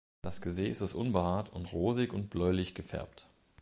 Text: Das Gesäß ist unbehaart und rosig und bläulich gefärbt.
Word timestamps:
Das 0.23 0.41
Gesäß 0.41 0.81
ist 0.81 0.95
unbehaart 0.95 1.51
und 1.53 1.71
rosig 1.73 2.11
und 2.11 2.31
bläulich 2.31 2.73
gefärbt. 2.73 3.27